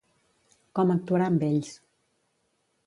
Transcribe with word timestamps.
Com 0.79 0.93
actuarà 0.95 1.29
amb 1.33 1.47
ells? 1.51 1.71